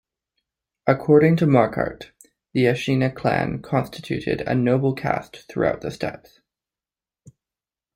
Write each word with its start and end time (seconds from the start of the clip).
According 0.87 1.35
to 1.35 1.45
Marquart, 1.45 2.07
the 2.53 2.61
Ashina 2.63 3.13
clan 3.15 3.61
constituted 3.61 4.41
a 4.47 4.55
noble 4.55 4.95
caste 4.95 5.47
throughout 5.47 5.81
the 5.81 5.91
steppes. 5.91 6.41